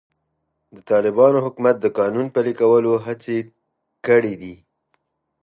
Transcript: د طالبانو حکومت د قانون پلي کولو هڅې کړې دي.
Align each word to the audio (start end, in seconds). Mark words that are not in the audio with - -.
د 0.75 0.77
طالبانو 0.91 1.37
حکومت 1.45 1.75
د 1.79 1.85
قانون 1.99 2.25
پلي 2.35 2.53
کولو 2.61 2.91
هڅې 3.05 3.37
کړې 4.05 4.33
دي. 4.41 4.55